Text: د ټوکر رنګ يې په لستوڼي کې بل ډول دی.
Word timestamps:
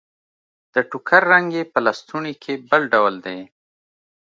د 0.73 0.75
ټوکر 0.89 1.21
رنګ 1.31 1.47
يې 1.57 1.63
په 1.73 1.79
لستوڼي 1.85 2.33
کې 2.43 2.53
بل 2.69 2.81
ډول 2.93 3.15
دی. 3.25 3.39